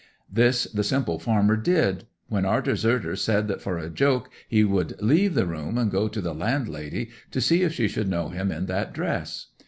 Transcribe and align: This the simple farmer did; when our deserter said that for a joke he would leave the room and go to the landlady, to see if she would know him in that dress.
This 0.33 0.63
the 0.63 0.83
simple 0.83 1.19
farmer 1.19 1.55
did; 1.55 2.05
when 2.27 2.43
our 2.43 2.59
deserter 2.63 3.15
said 3.15 3.47
that 3.47 3.61
for 3.61 3.77
a 3.77 3.87
joke 3.91 4.31
he 4.49 4.63
would 4.63 4.99
leave 4.99 5.35
the 5.35 5.45
room 5.45 5.77
and 5.77 5.91
go 5.91 6.07
to 6.07 6.21
the 6.21 6.33
landlady, 6.33 7.11
to 7.29 7.39
see 7.39 7.61
if 7.61 7.73
she 7.73 7.87
would 7.99 8.09
know 8.09 8.29
him 8.29 8.51
in 8.51 8.65
that 8.65 8.93
dress. 8.93 9.49